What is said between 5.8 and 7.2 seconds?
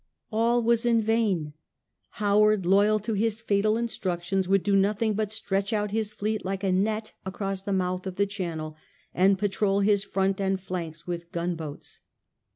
his fleet like a net